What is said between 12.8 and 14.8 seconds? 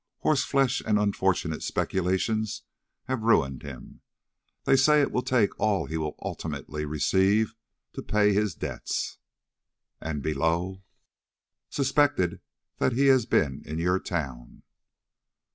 he has been in your town."